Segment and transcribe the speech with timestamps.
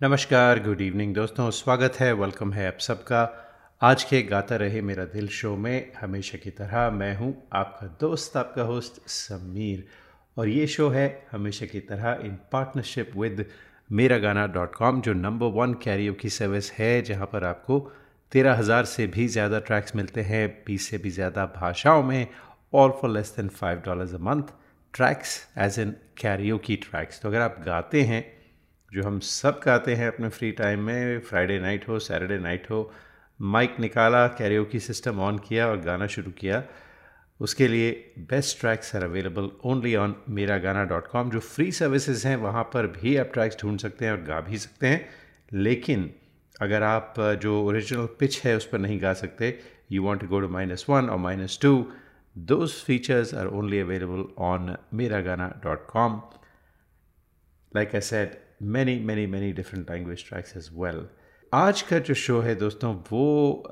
[0.00, 3.22] नमस्कार good evening दोस्तों, स्वागत है वेलकम है आप सबका।
[3.82, 8.36] आज के गाता रहे मेरा दिल शो में, हमेशा की तरह मैं हूँ आपका दोस्त,
[8.36, 9.84] आपका होस्ट समीर।
[10.36, 13.44] और ये शो है हमेशा की तरह इन partnership with
[13.90, 17.78] Mera Gaana dot com, जो नंबर वन कैरियो की सर्विस है, जहाँ पर आपको
[18.32, 22.26] तेरह हज़ार से भी ज़्यादा ट्रैक्स मिलते हैं, बीस से भी ज़्यादा भाषाओं में
[22.72, 24.58] all for less than five dollars a month
[24.94, 25.94] tracks as an
[26.58, 28.39] karaoke tracks तो अगर आप गाते हैं
[28.92, 32.90] जो हम सब गाते हैं अपने फ्री टाइम में फ्राइडे नाइट हो सैटरडे नाइट हो
[33.40, 36.62] माइक निकाला कैरियो की सिस्टम ऑन किया और गाना शुरू किया,
[37.40, 37.90] उसके लिए
[38.30, 42.64] best tracks are available only on Mera Gaana dot com जो फ्री सर्विसेज़ हैं, वहाँ
[42.74, 45.08] पर भी आप ट्रैक्स ढूंढ सकते हैं और गा भी सकते हैं।
[45.52, 46.10] लेकिन
[46.62, 49.58] अगर आप जो ओरिजिनल पिच है, उस पर नहीं गा सकते
[49.92, 51.72] you want to go to minus one और minus two
[52.36, 56.20] those features are only available on Mera Gaana dot com
[57.72, 61.06] like I said many many many different language tracks as well
[61.54, 63.62] आज का जो शो है दोस्तों वो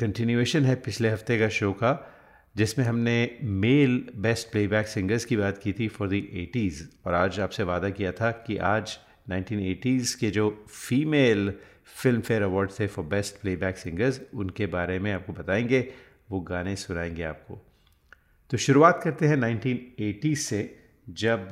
[0.00, 2.12] continuation uh, है पिछले हफ़्ते का शो का
[2.56, 7.40] जिसमें हमने मेल बेस्ट प्लेबैक सिंगर्स की बात की थी फॉर द एटीज़ और आज
[7.40, 8.98] आपसे वादा किया था कि आज
[9.30, 11.54] 1980s के जो फीमेल
[12.02, 15.92] फ़िल्म फेयर अवार्ड थे फॉर बेस्ट प्लेबैक सिंगर्स उनके बारे में आपको बताएँगे
[16.30, 17.66] वो गाने सुनाएँगे आपको।
[18.50, 20.78] तो शुरुआत करते हैं 1980 से
[21.10, 21.48] जब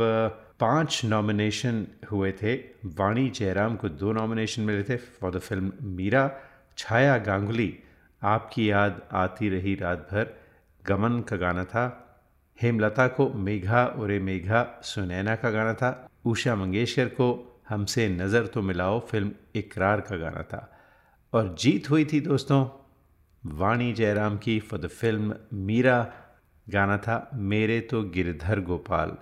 [0.61, 2.55] पाँच नॉमिनेशन हुए थे।
[2.87, 6.31] वाणी जयराम को दो नॉमिनेशन मिले थे। For the film Meera,
[6.79, 7.79] Chhaya Ganguly,
[8.23, 10.35] आपकी याद आती रही रात भर।
[10.87, 12.07] गमन का गाना था।
[12.63, 18.63] हेमलता को मेघा और मेघा, सुनैना का गाना था। उषा मंगेशकर को हमसे नज़र तो
[18.63, 20.77] मिलाओ, फ़िल्म इकरार का गाना था।
[21.33, 22.67] और जीत हुई थी दोस्तों,
[23.47, 26.13] वाणी जयराम की फॉर द फ़िल्म मीरा
[26.69, 29.17] गाना था। मेरे तो गिरधर गोपाल।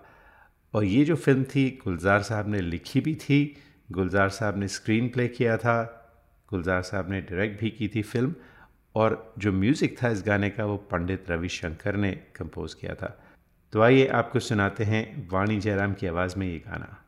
[0.75, 3.57] और ये जो फ़िल्म थी, गुलजार साहब ने लिखी भी थी,
[3.93, 5.83] गुलजार साहब ने स्क्रीन प्ले किया था,
[6.49, 8.35] गुलजार साहब ने डायरेक्ट भी की थी फ़िल्म
[8.95, 13.19] और जो म्यूज़िक था इस गाने का वो पंडित रविशंकर ने कंपोज़ किया था।
[13.73, 17.05] तो आइए आपको सुनाते हैं वाणी जयराम की आवाज़ में ये गाना।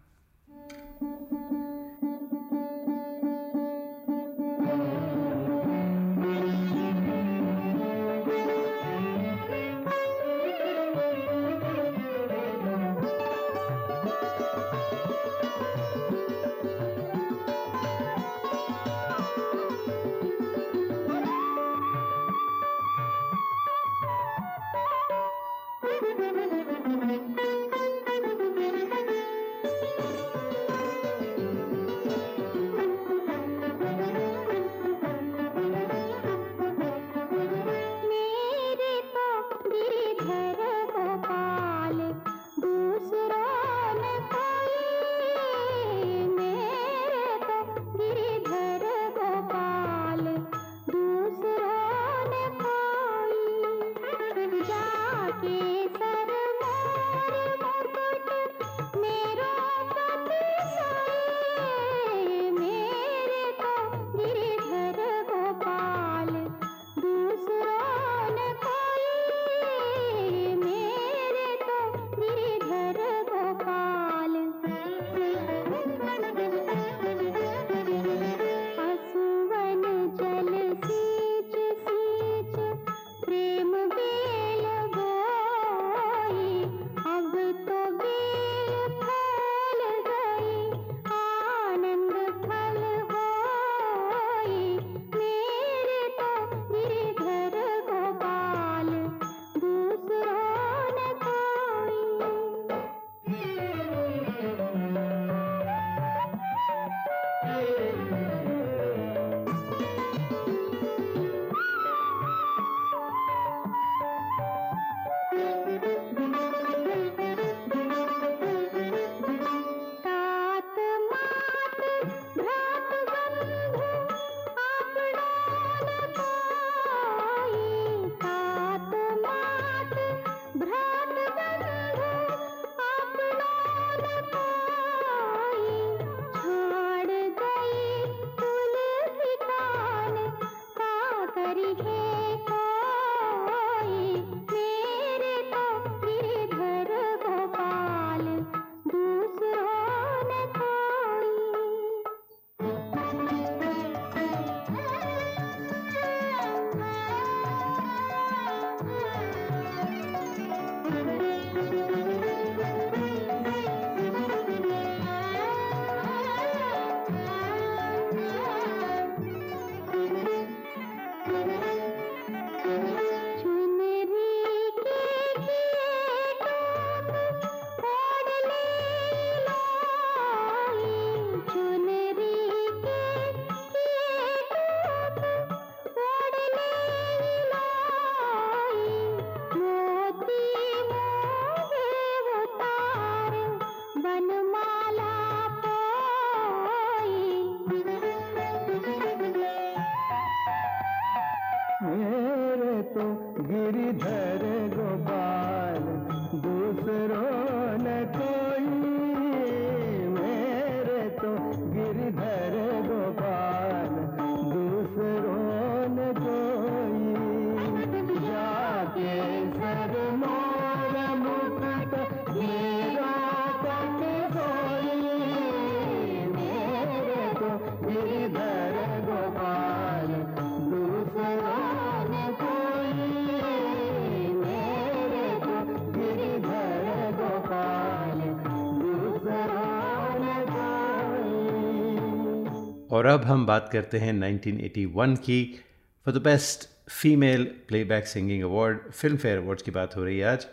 [243.00, 245.61] और अब हम बात करते हैं 1981 की
[246.06, 248.79] for the best female playback singing award
[249.17, 250.47] Filmfare awards की बात हो रही है आज।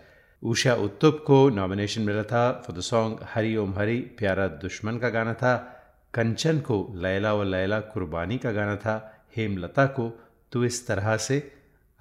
[0.44, 5.10] उषा उत्तुप को नॉमिनेशन मिला था for the song Hari Om Hari, Pyara Dushman का
[5.10, 5.56] गाना था।
[6.14, 10.20] कंचन को लैला व लैला कुर्बानी का गाना था। हेमलता को
[10.52, 11.52] तो इस तरह से,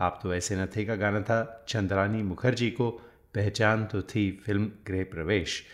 [0.01, 2.91] आप तो ऐसे न थे का गाना था। चंद्रानी मुखर्जी को
[3.35, 5.65] पहचान तो थी फ़िल्म गृह प्रवेश।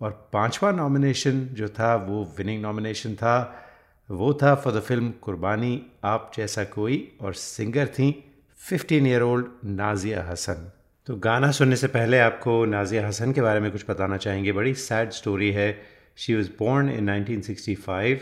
[0.00, 3.66] और पांचवा नॉमिनेशन जो था, वो विनिंग नॉमिनेशन था।
[4.10, 8.24] वो था फॉर द फ़िल्म कुर्बानी आप जैसा कोई, और सिंगर थी
[8.60, 10.70] 15 ईयर ओल्ड नाजिया हसन
[11.06, 14.74] तो गाना सुनने से पहले आपको नाजिया हसन के बारे में कुछ बताना चाहेंगे। बड़ी
[14.74, 15.82] सैड स्टोरी है।
[16.16, 18.18] She was born in 1965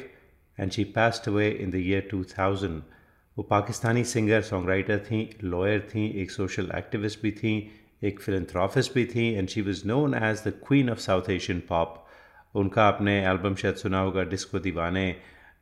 [0.58, 2.82] and she passed away in the year 2000
[3.36, 7.70] वो पाकिस्तानी सिंगर सॉन्ग राइटर थी लॉयर थी, एक सोशल एक्टिविस्ट भी थी,
[8.04, 12.06] एक फिलंथ्राफिस्ट भी थी and she was known as the queen of South Asian pop
[12.54, 15.16] उनका आपने एल्बम शायद सुना होगा डिस्को दीवाने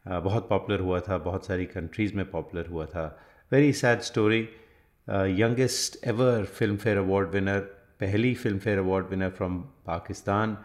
[0.07, 3.07] बहुत पॉपुलर हुआ था, बहुत सारी कंट्रीज़ में पॉपुलर हुआ था।
[3.53, 4.41] Very sad story
[5.41, 6.45] youngest ever
[6.77, 7.59] Filmfare award winner
[8.01, 10.57] पहली Filmfare award winner from Pakistan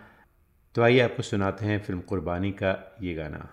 [0.76, 3.48] तो आइए आपको सुनाते हैं फ़िल्म कुर्बानी का ये गाना।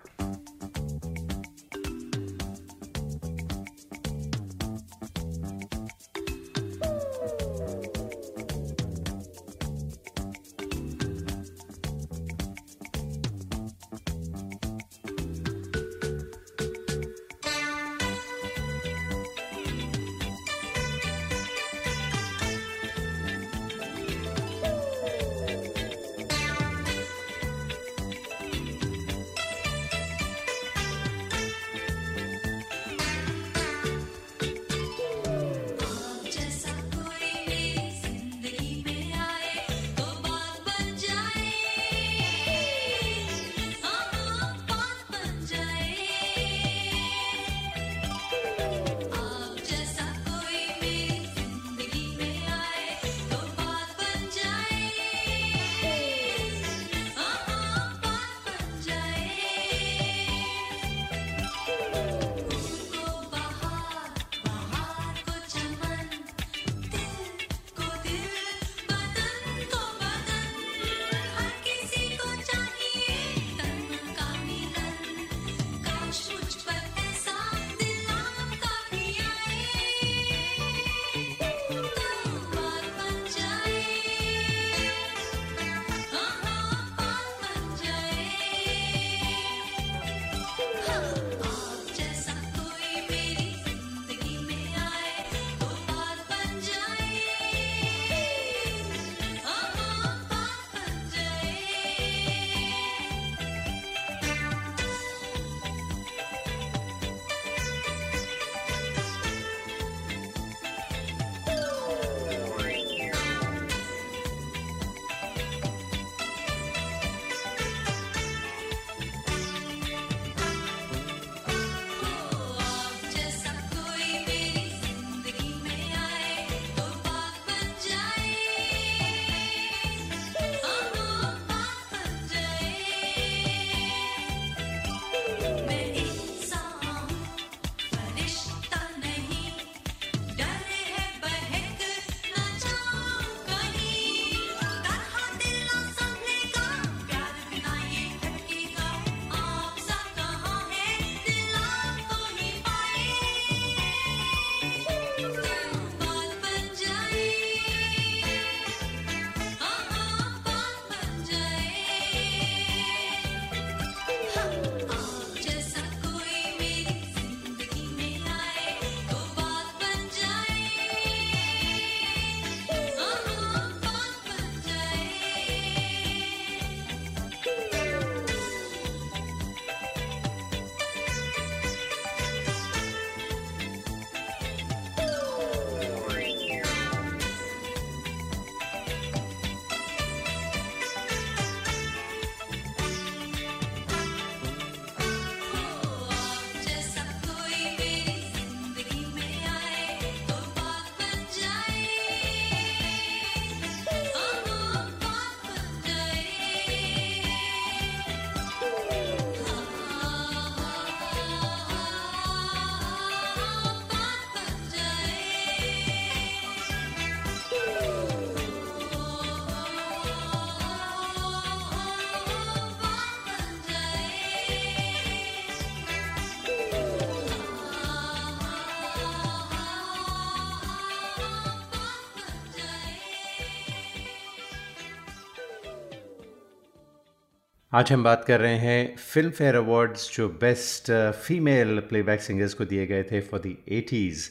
[237.78, 242.64] आज हम बात कर रहे हैं फ़िल्म फेयर अवार्ड्स जो बेस्ट फीमेल प्लेबैक सिंगर्स को
[242.64, 244.28] दिए गए थे for the eighties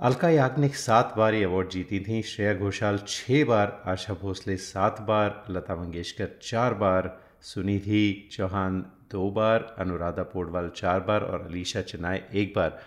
[0.00, 5.00] Alka Yagnik सात बार ये अवार्ड जीती थी। श्रेया घोषाल छः बार, आशा भोसले सात
[5.00, 8.80] बार, लता मंगेशकर चार बार, सुनिधि चौहान
[9.12, 12.82] दो बार, अनुराधा पोडवाल चार बार और अलीशा चनाए एक बार।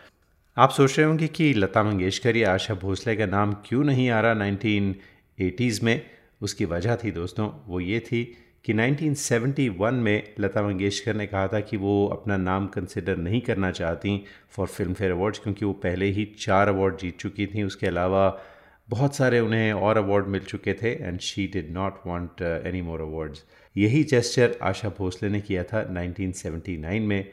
[0.57, 4.21] आप सोच रहे होंगे कि लता मंगेशकर या आशा भोसले का नाम क्यों नहीं आ
[4.21, 4.95] रहा नाइनटीन
[5.39, 6.01] एटीज़ में?
[6.41, 11.59] उसकी वजह थी दोस्तों, वो ये थी कि 1971 में लता मंगेशकर ने कहा था
[11.59, 16.05] कि वो अपना नाम कंसिडर नहीं करना चाहती फॉर फ़िल्म फेयर अवार्ड्स क्योंकि वो पहले
[16.05, 18.41] ही चार अवार्ड जीत चुकी थी। उसके अलावा
[18.89, 23.01] बहुत सारे उन्हें और अवार्ड मिल चुके थे and she did not want any more
[23.01, 23.43] awards
[23.77, 27.31] यही जेस्चर आशा भोसले ने किया था 1979 में।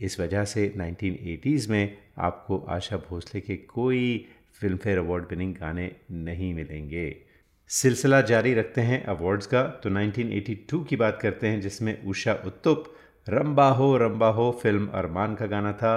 [0.00, 5.90] इस वजह से 1980s में आपको आशा भोसले के कोई फ़िल्म फेयर अवार्ड विनिंग गाने
[6.10, 7.23] नहीं मिलेंगे।
[7.70, 12.84] सिलसिला जारी रखते हैं अवार्ड्स का। तो 1982 की बात करते हैं जिसमें उषा उत्तुप
[13.26, 15.94] रंबा हो रंबा हो फ़िल्म अरमान का गाना था।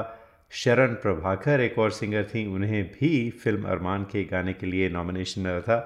[0.51, 5.41] शरण प्रभाकर एक और सिंगर थी उन्हें भी फ़िल्म अरमान के गाने के लिए नॉमिनेशन
[5.41, 5.77] मिला था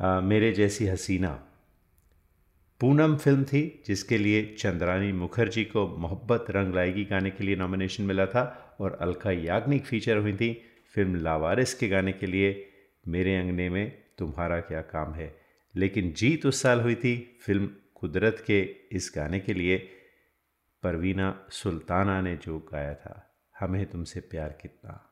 [0.00, 1.28] आ, मेरे जैसी हसीना।
[2.80, 8.04] पूनम फ़िल्म थी जिसके लिए चंद्रानी मुखर्जी को मोहब्बत रंग लाएगी गाने के लिए नॉमिनेशन
[8.04, 10.52] मिला था और अलका याग्निक फीचर हुई थी
[10.94, 12.54] फ़िल्म लावारिस के गाने के लिए
[13.08, 15.40] मेरे अंगने में तुम्हारा क्या काम है?
[15.76, 18.62] लेकिन जीत उस साल हुई थी फ़िल्म कुदरत के
[18.92, 19.78] इस गाने के लिए।
[20.82, 25.11] परवीना सुल्ताना ने जो गाया था, हमें तुमसे प्यार कितना।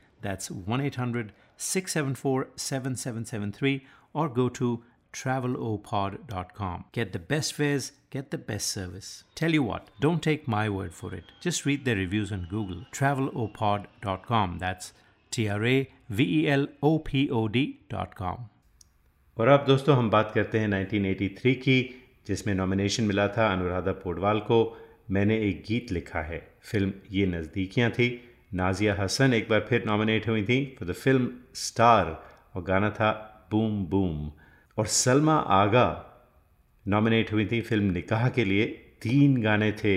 [0.22, 6.84] That's 1 800 674 7773 or go to travelopod.com.
[6.92, 9.24] Get the best fares, get the best service.
[9.34, 11.24] Tell you what, don't take my word for it.
[11.40, 12.82] Just read their reviews on Google.
[12.92, 14.58] travelopod.com.
[14.58, 14.92] That's
[15.30, 18.50] T R A V E L O P O D.com.
[19.38, 21.78] और अब दोस्तों हम बात करते हैं 1983 की
[22.26, 24.58] जिसमें nomination मिला था अनुराधा पोडवाल को
[25.10, 26.38] मैंने एक गीत लिखा है
[26.70, 28.08] फिल्म ये नज़दीकियाँ थी
[28.53, 32.23] नाजिया हसन एक बार फिर नॉमिनेट हुई थी फॉर द फ़िल्म स्टार
[32.55, 33.11] और गाना था
[33.51, 34.31] बूम बूम
[34.77, 35.87] और सलमा आगा
[36.87, 38.65] नॉमिनेट हुई थी फ़िल्म निकाह के लिए।
[39.01, 39.95] तीन गाने थे।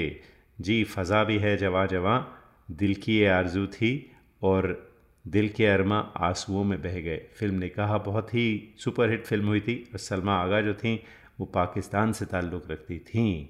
[0.61, 2.38] जी फ़ज़ा भी है, जवा जवा,
[2.71, 4.11] दिल की ये आरज़ू थी
[4.43, 4.93] और
[5.27, 9.77] दिल के अरमा आंसुओं में बह गए। फ़िल्म निकाह बहुत ही सुपरहिट फ़िल्म हुई थी
[9.93, 11.05] और सलमा आगा जो थी,
[11.40, 13.47] वो पाकिस्तान से ताल्लुक़ रखती थीं।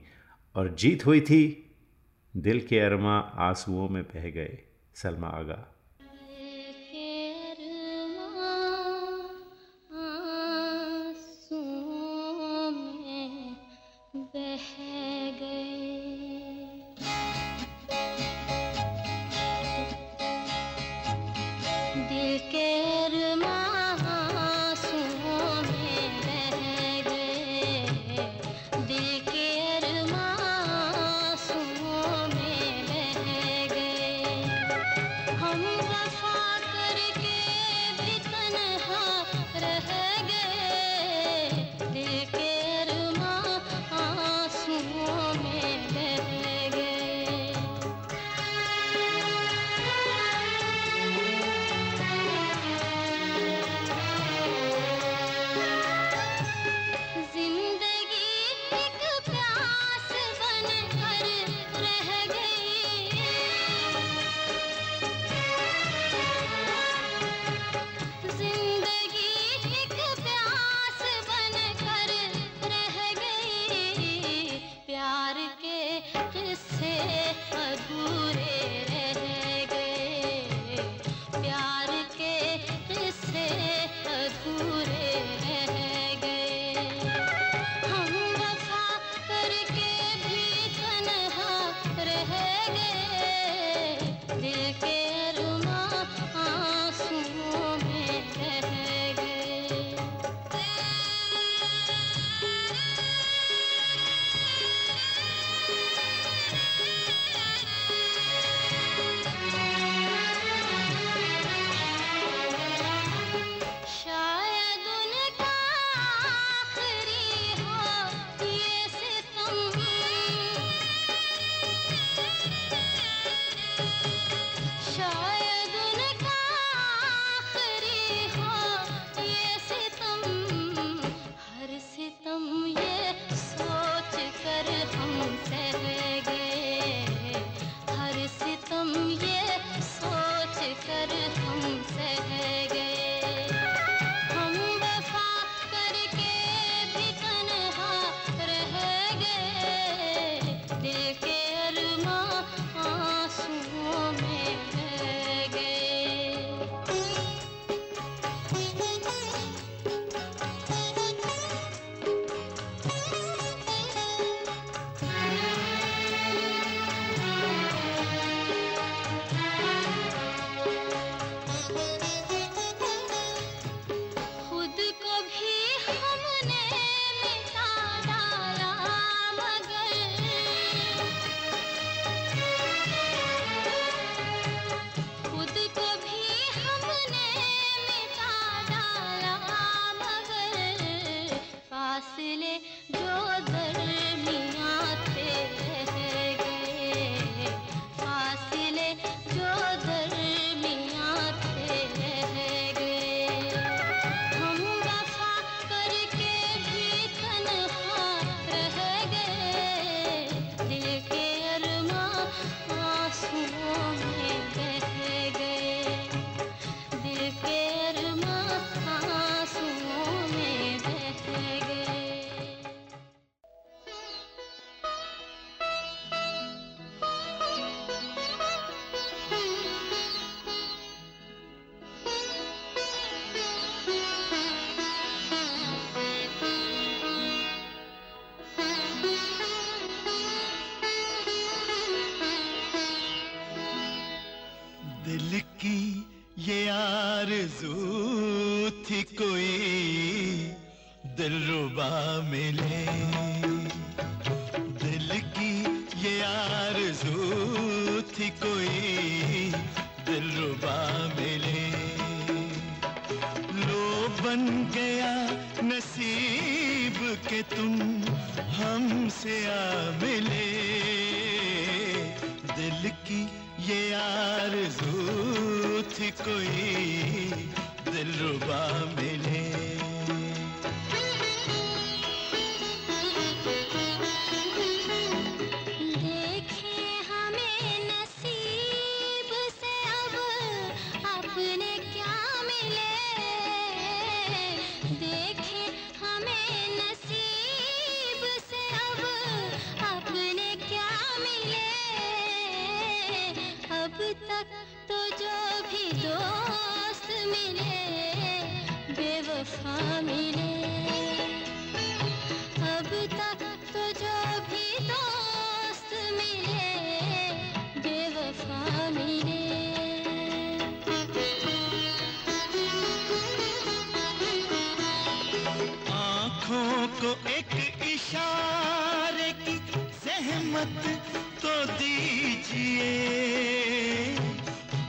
[0.54, 1.42] और जीत हुई थी।
[2.36, 4.58] दिल के अरमा आंसुओं में बह गए।
[4.94, 5.73] सलमा आगा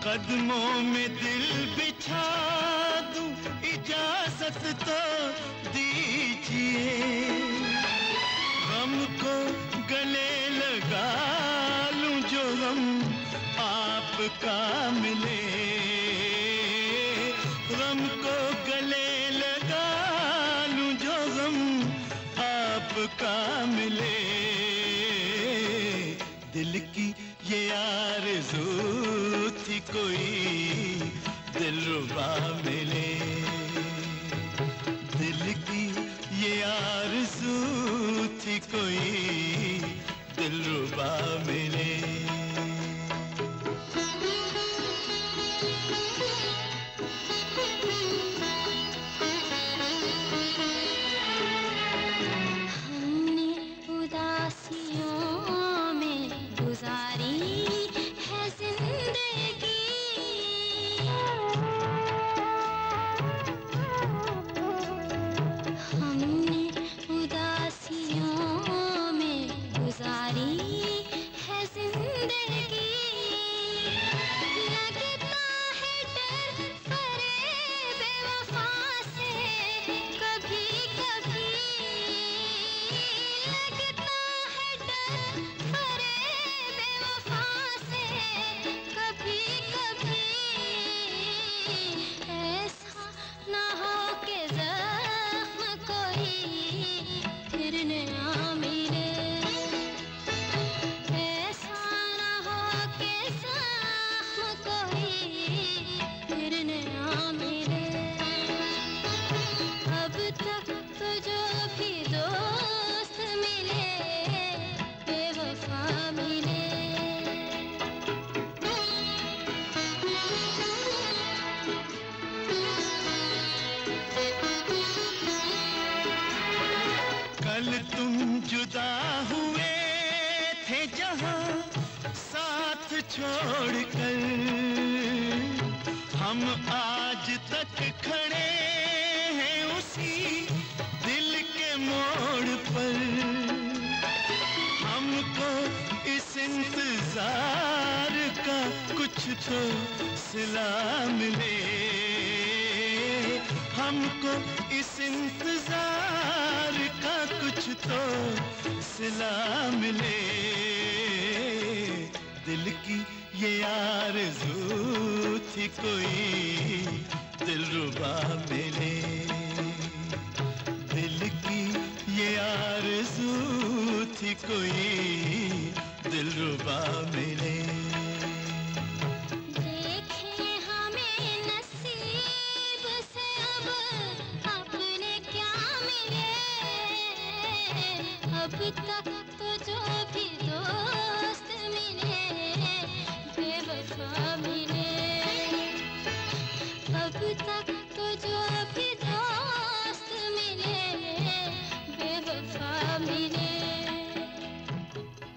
[0.06, 1.35] कदमों में दिल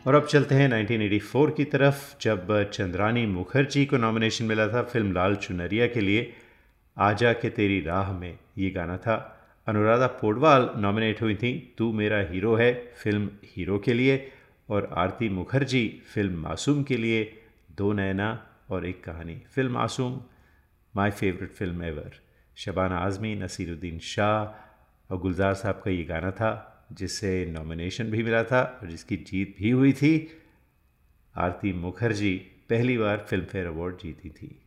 [0.09, 5.13] और अब चलते हैं 1984 की तरफ़, जब चंद्रानी मुखर्जी को नॉमिनेशन मिला था फ़िल्म
[5.13, 6.33] लाल चुनरिया के लिए,
[6.99, 12.19] आजा के तेरी राह में ये गाना था। अनुराधा पोडवाल नॉमिनेट हुई थी, तू मेरा
[12.19, 14.33] हीरो है, फ़िल्म हीरो के लिए,
[14.71, 17.43] और आरती मुखर्जी फ़िल्म मासूम के लिए,
[17.77, 20.21] दो नैना और एक कहानी, film Masoom
[20.97, 22.11] my favourite film ever
[22.57, 28.45] Shabana Azmi, Naseeruddin Shah और गुलजार साहब का ये गाना था। जिससे नॉमिनेशन भी मिला
[28.45, 30.31] था और जिसकी जीत भी हुई थी,
[31.37, 32.37] आरती मुखर्जी
[32.69, 34.63] पहली बार फिल्मफेयर अवार्ड जीती थी।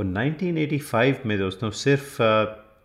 [0.00, 2.22] और 1985 में दोस्तों सिर्फ़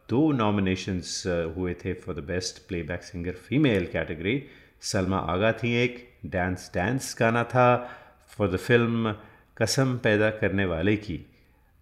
[0.10, 4.43] दो नॉमिनेशंस हुए थे for the best playback singer female category
[4.82, 7.89] Salma Agha थी एक डांस डांस गाना था
[8.28, 9.15] फॉर द फ़िल्म
[9.58, 11.25] कसम पैदा करने वाले की।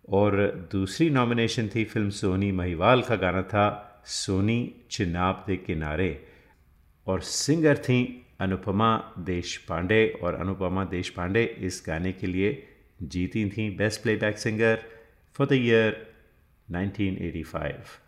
[0.09, 6.25] और दूसरी नॉमिनेशन थी फ़िल्म सोनी महिवाल का गाना था, सोनी चिनाब दे किनारे।
[7.07, 12.67] और सिंगर थी अनुपमा देश पांडे और अनुपमा देश पांडे इस गाने के लिए
[13.03, 14.92] जीती थी best playback singer
[15.35, 16.13] for the year
[16.71, 18.02] 1985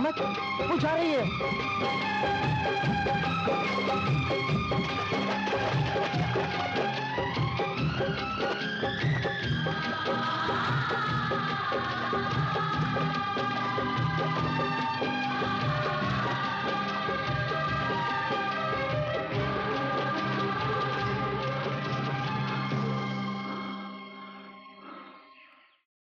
[0.00, 1.26] वो जा रही है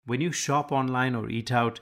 [0.06, 1.82] When you shop online or eat out,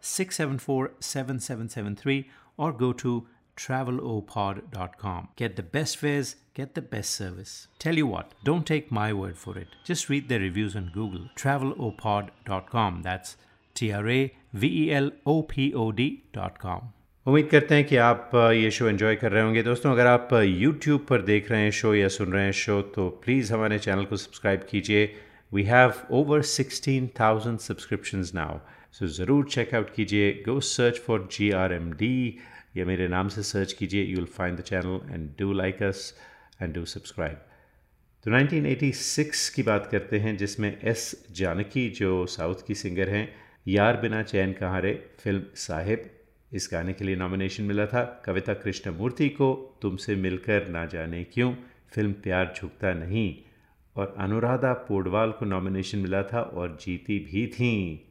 [0.00, 5.28] 674 7773 or go to travelopod.com.
[5.36, 7.68] Get the best fares, get the best service.
[7.78, 9.68] Tell you what, don't take my word for it.
[9.84, 11.28] Just read the reviews on Google.
[11.36, 13.02] Travelopod.com.
[13.02, 13.36] That's
[13.74, 16.92] T R A V E L O P O D.com.
[17.26, 21.06] उम्मीद करते हैं कि आप ये show enjoy कर रहे होंगे दोस्तों अगर आप YouTube
[21.08, 24.16] पर देख रहे हैं शो या सुन रहे हैं शो तो प्लीज़ हमारे चैनल को
[24.16, 25.08] सब्सक्राइब कीजिए
[25.52, 28.32] We have over 16,000 subscriptions
[28.93, 28.99] now.
[28.99, 32.39] So ज़रूर चेकआउट कीजिए go search for G R M D
[32.77, 36.19] या मेरे नाम से सर्च कीजिए you will find the channel and do like us
[36.61, 37.37] and do subscribe
[38.25, 43.35] तो 1986 की बात करते हैं, जिसमें एस जानकी, जो साउथ की सिंगर हैं,
[43.67, 46.11] यार बिना चैन कहाँ रे फ़िल्म साहिब।
[46.53, 51.53] इस गाने के लिए नॉमिनेशन मिला था, कविता कृष्णमूर्ति को, तुमसे मिलकर ना जाने क्यों
[51.95, 53.35] फ़िल्म प्यार झुकता नहीं।
[53.97, 58.10] और अनुराधा पोडवाल को नॉमिनेशन मिला था, और जीती भी थी।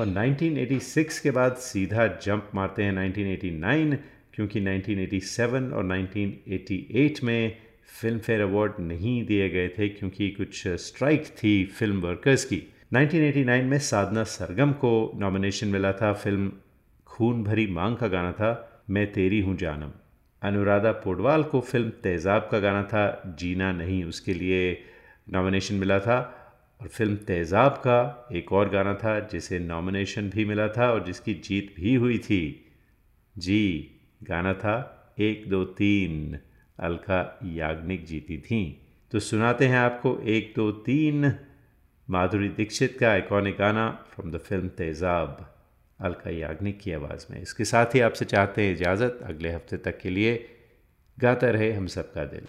[0.00, 3.96] और 1986 के बाद सीधा जंप मारते हैं 1989
[4.34, 7.56] क्योंकि 1987 और 1988 में
[8.00, 12.62] फ़िल्म फेयर अवार्ड नहीं दिए गए थे क्योंकि कुछ स्ट्राइक थी फ़िल्म वर्कर्स की।
[12.94, 16.52] 1989 में साधना सरगम को नॉमिनेशन मिला था। फ़िल्म
[17.06, 19.92] खून भरी मांग का गाना था, मैं तेरी हूँ जानम।
[20.42, 24.82] अनुराधा पोडवाल को फ़िल्म तेज़ाब का गाना था, जीना नहीं उसके लिए
[25.30, 26.37] नॉमिनेशन मिला था।
[26.80, 31.34] और फ़िल्म तेज़ाब का एक और गाना था, जिसे नॉमिनेशन भी मिला था और जिसकी
[31.34, 32.42] जीत भी हुई थी।
[33.38, 33.90] जी,
[34.22, 34.76] गाना था
[35.20, 36.38] एक दो तीन।
[36.78, 38.60] अलका याग्निक जीती थी।
[39.12, 41.32] तो सुनाते हैं आपको एक दो तीन।
[42.08, 45.46] माधुरी दीक्षित का आइकॉनिक गाना from the film Tezaab.
[46.00, 49.98] Alka Yagnik की आवाज़ में। इसके साथ ही आपसे चाहते हैं इजाज़त। अगले हफ़्ते तक
[49.98, 50.48] के लिए
[51.18, 52.46] गाता रहे हम सबका दिल।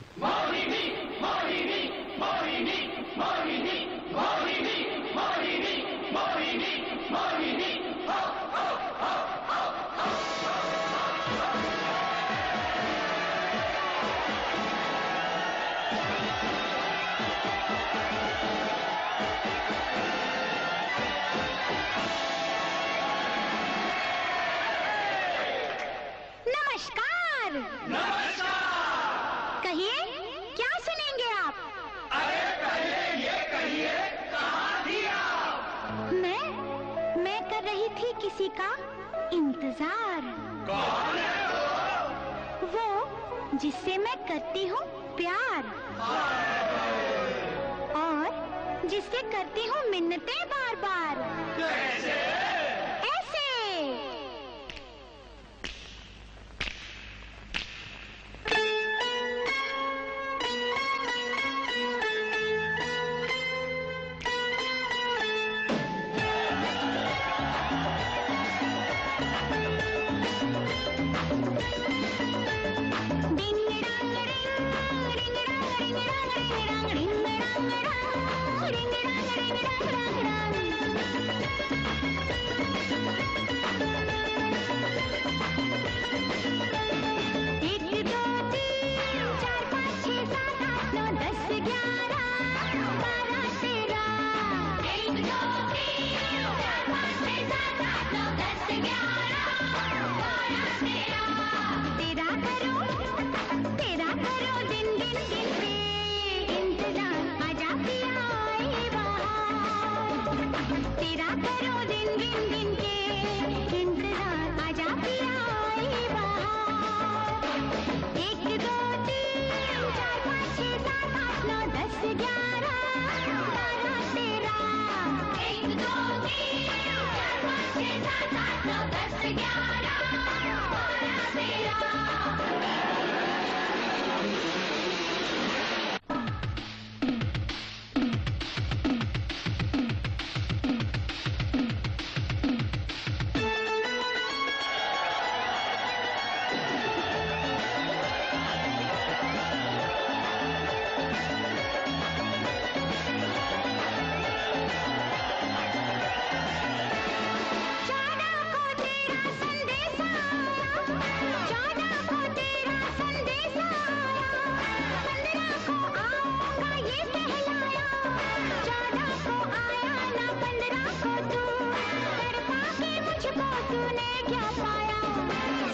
[173.20, 175.00] मुझको तूने क्या पाया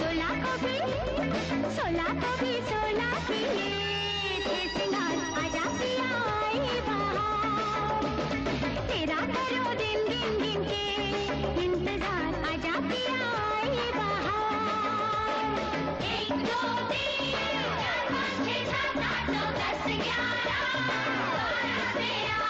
[0.01, 0.77] सोला को भी
[1.77, 3.41] सोला को भी सोला की
[4.73, 8.01] सिंगार आजा पिया आई बाहर
[8.89, 10.85] तेरा करो दिन दिन दिन के
[11.65, 15.45] इंतज़ार आजा पिया आई बाहर
[16.17, 21.29] एक दो तीन चार पाँच छः सात आठ नौ दस ग्यारह बारह
[21.99, 22.43] तेरह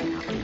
[0.00, 0.39] 好。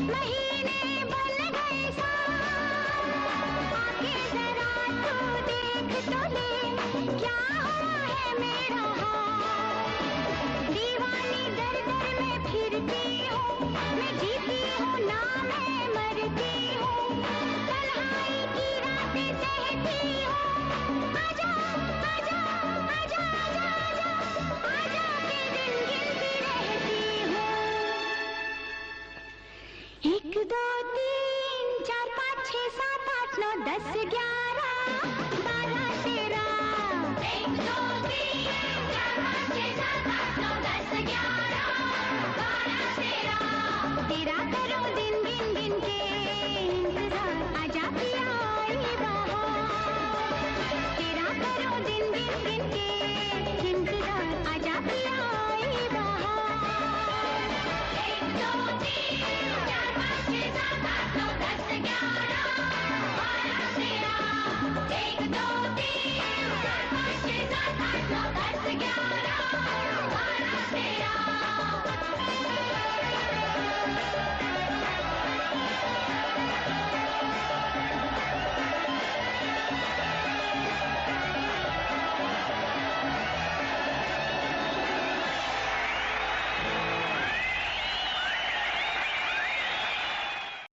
[0.00, 0.49] नहीं